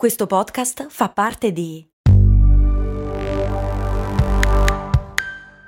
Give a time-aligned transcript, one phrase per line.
[0.00, 1.86] Questo podcast fa parte di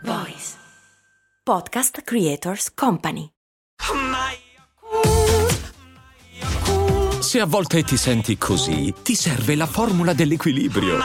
[0.04, 0.54] Voice
[1.44, 3.28] Podcast Creators Company.
[7.20, 10.96] Se a volte ti senti così, ti serve la formula dell'equilibrio.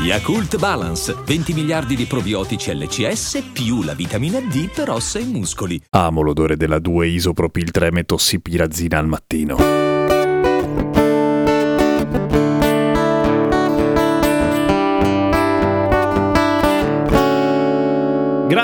[0.00, 5.80] Yakult Balance, 20 miliardi di probiotici LCS più la vitamina D per ossa e muscoli.
[5.90, 9.97] Amo l'odore della 2-isopropil 3-metossipirazina al mattino.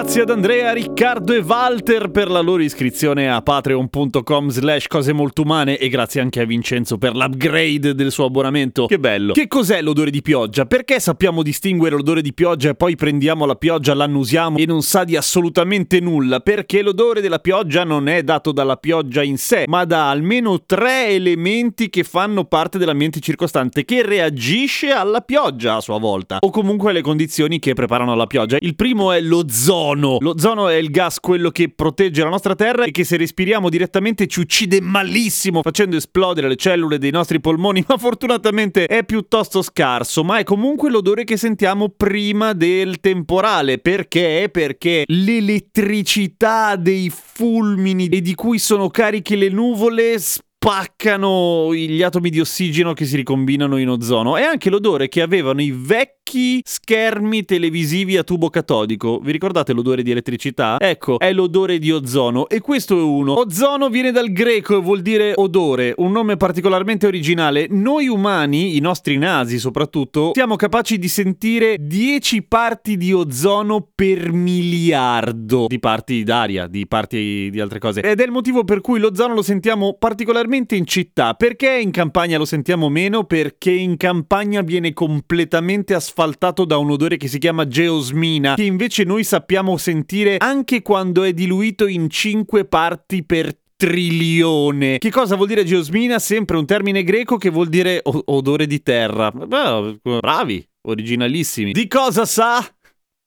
[0.04, 5.40] Grazie ad Andrea, Riccardo e Walter per la loro iscrizione a patreon.com slash cose molto
[5.42, 8.84] umane e grazie anche a Vincenzo per l'upgrade del suo abbonamento.
[8.84, 9.32] Che bello.
[9.32, 10.66] Che cos'è l'odore di pioggia?
[10.66, 15.04] Perché sappiamo distinguere l'odore di pioggia e poi prendiamo la pioggia, l'annusiamo e non sa
[15.04, 16.41] di assolutamente nulla?
[16.41, 21.08] Perché l'odore della pioggia non è dato dalla pioggia in sé, ma da almeno tre
[21.08, 26.91] elementi che fanno parte dell'ambiente circostante che reagisce alla pioggia a sua volta o comunque
[26.91, 28.58] alle condizioni che preparano la pioggia.
[28.60, 30.19] Il primo è l'ozono l'ozono.
[30.20, 34.27] L'ozono è il gas quello che protegge la nostra terra e che se respiriamo direttamente
[34.27, 40.25] ci uccide malissimo, facendo esplodere le cellule dei nostri polmoni, ma fortunatamente è piuttosto scarso,
[40.25, 43.78] ma è comunque l'odore che sentiamo prima del temporale.
[43.78, 44.48] Perché?
[44.50, 50.19] Perché l'elettricità dei fulmini e di cui sono cariche le nuvole
[50.64, 54.38] spaccano gli atomi di ossigeno che si ricombinano in ozono.
[54.38, 59.18] È anche l'odore che avevano i vecchi schermi televisivi a tubo catodico.
[59.18, 60.78] Vi ricordate l'odore di elettricità?
[60.80, 63.38] Ecco, è l'odore di ozono e questo è uno.
[63.38, 67.66] Ozono viene dal greco e vuol dire odore, un nome particolarmente originale.
[67.68, 74.32] Noi umani, i nostri nasi soprattutto, siamo capaci di sentire 10 parti di ozono per
[74.32, 78.00] miliardo di parti d'aria, di parti di altre cose.
[78.00, 81.34] Ed è il motivo per cui l'ozono lo sentiamo particolarmente in città.
[81.34, 83.24] Perché in campagna lo sentiamo meno?
[83.24, 89.05] Perché in campagna viene completamente asfaltato da un odore che si chiama geosmina, che invece
[89.05, 94.98] noi sappiamo sentire anche quando è diluito in 5 parti per trilione.
[94.98, 96.19] Che cosa vuol dire geosmina?
[96.19, 99.31] Sempre un termine greco che vuol dire o- odore di terra.
[99.31, 101.72] bravi, originalissimi.
[101.72, 102.65] Di cosa sa?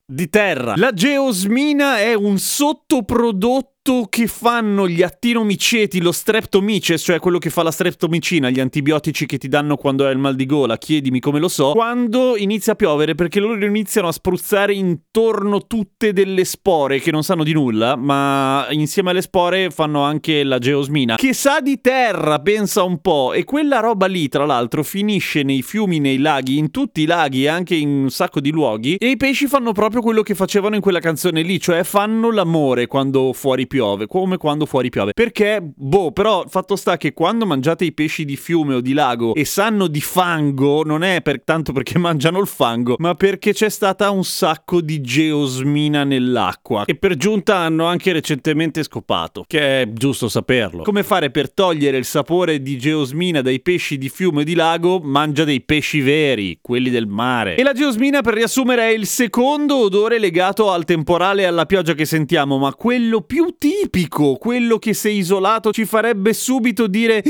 [0.10, 0.74] Di terra.
[0.78, 3.77] La geosmina è un sottoprodotto
[4.10, 9.38] che fanno gli attinomiceti, lo streptomices, cioè quello che fa la streptomicina, gli antibiotici che
[9.38, 12.76] ti danno quando hai il mal di gola, chiedimi come lo so, quando inizia a
[12.76, 17.96] piovere perché loro iniziano a spruzzare intorno tutte delle spore che non sanno di nulla,
[17.96, 23.32] ma insieme alle spore fanno anche la geosmina, che sa di terra, pensa un po',
[23.32, 27.46] e quella roba lì, tra l'altro, finisce nei fiumi, nei laghi, in tutti i laghi
[27.46, 30.76] e anche in un sacco di luoghi, e i pesci fanno proprio quello che facevano
[30.76, 35.12] in quella canzone lì, cioè fanno l'amore quando fuori piove piove, come quando fuori piove.
[35.14, 39.36] Perché, boh, però fatto sta che quando mangiate i pesci di fiume o di lago
[39.36, 43.70] e sanno di fango, non è per, tanto perché mangiano il fango, ma perché c'è
[43.70, 46.86] stata un sacco di geosmina nell'acqua.
[46.86, 50.82] E per giunta hanno anche recentemente scopato, che è giusto saperlo.
[50.82, 55.00] Come fare per togliere il sapore di geosmina dai pesci di fiume o di lago?
[55.04, 57.56] Mangia dei pesci veri, quelli del mare.
[57.56, 61.94] E la geosmina, per riassumere, è il secondo odore legato al temporale e alla pioggia
[61.94, 67.22] che sentiamo, ma quello più tipico, quello che se isolato ci farebbe subito dire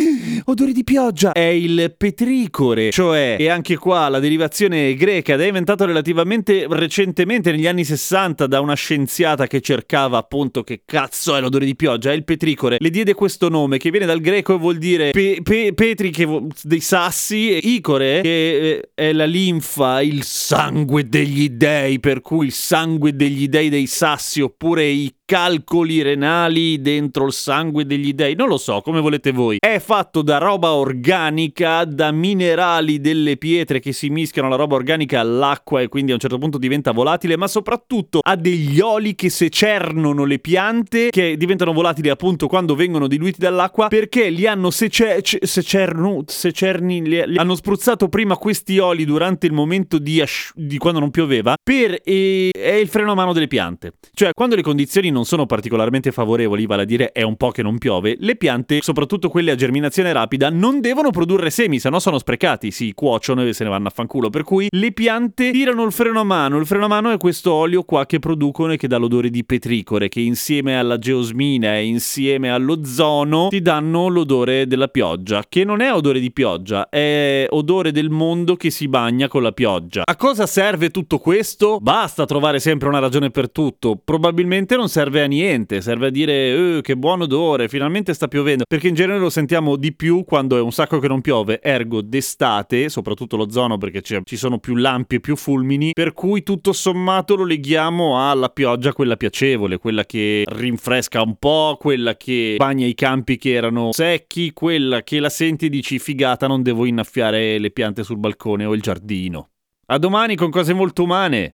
[0.46, 5.48] odore di pioggia, è il petricore, cioè, e anche qua la derivazione greca ed è
[5.48, 11.42] inventato relativamente recentemente, negli anni 60, da una scienziata che cercava appunto che cazzo è
[11.42, 14.58] l'odore di pioggia, è il petricore, le diede questo nome che viene dal greco e
[14.60, 19.26] vuol dire pe- pe- petri che vo- dei sassi, e icore che eh, è la
[19.26, 25.12] linfa, il sangue degli dei, per cui il sangue degli dei dei sassi oppure i
[25.28, 29.58] calcoli renali dentro il sangue degli dei, non lo so, come volete voi.
[29.60, 35.20] È fatto da roba organica, da minerali delle pietre che si mischiano la roba organica
[35.20, 39.30] all'acqua e quindi a un certo punto diventa volatile, ma soprattutto ha degli oli che
[39.30, 45.22] secernono le piante, che diventano volatili appunto quando vengono diluiti dall'acqua, perché li hanno sece-
[45.22, 50.78] secernu- secerni, li, li hanno spruzzato prima questi oli durante il momento di, asci- di
[50.78, 53.92] quando non pioveva, per e- è il freno a mano delle piante.
[54.14, 57.64] Cioè, quando le condizioni non sono particolarmente favorevoli, vale a dire è un po' che
[57.64, 62.00] non piove, le piante, soprattutto quelle a germinazione rapida, non devono produrre semi, se no
[62.00, 64.30] sono sprecati, si cuociono e se ne vanno a fanculo.
[64.30, 66.58] Per cui le piante tirano il freno a mano.
[66.58, 69.46] Il freno a mano è questo olio qua che producono e che dà l'odore di
[69.46, 75.82] petricore, che insieme alla geosmina e insieme all'ozono ti danno l'odore della pioggia, che non
[75.82, 80.04] è odore di pioggia, è odore del mondo che si bagna con la pioggia.
[80.06, 81.80] A cosa serve tutto questo?
[81.82, 84.00] Basta trovare sempre una ragione per tutto.
[84.04, 88.28] Probabilmente non serve serve a niente, serve a dire eh, che buon odore, finalmente sta
[88.28, 91.62] piovendo, perché in genere lo sentiamo di più quando è un sacco che non piove,
[91.62, 96.44] ergo d'estate, soprattutto lo zono perché ci sono più lampi e più fulmini, per cui
[96.44, 102.56] tutto sommato lo leghiamo alla pioggia quella piacevole, quella che rinfresca un po', quella che
[102.58, 106.86] bagna i campi che erano secchi, quella che la senti e dici figata non devo
[106.86, 109.52] innaffiare le piante sul balcone o il giardino.
[109.90, 111.54] A domani con cose molto umane.